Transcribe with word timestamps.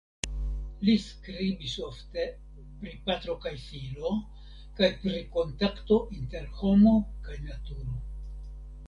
Li 0.87 0.93
skribis 1.01 1.73
ofte 1.87 2.23
pri 2.79 2.93
patro 3.09 3.35
kaj 3.43 3.51
filo 3.65 4.13
kaj 4.79 4.89
pri 5.05 5.21
kontakto 5.37 5.99
inter 6.21 6.49
homo 6.63 6.95
kaj 7.29 7.37
naturo. 7.51 8.01